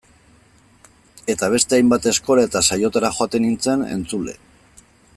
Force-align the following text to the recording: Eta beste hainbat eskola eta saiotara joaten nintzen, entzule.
Eta 1.33 1.49
beste 1.57 1.77
hainbat 1.77 2.07
eskola 2.13 2.47
eta 2.49 2.65
saiotara 2.71 3.15
joaten 3.19 3.47
nintzen, 3.49 3.85
entzule. 3.99 4.39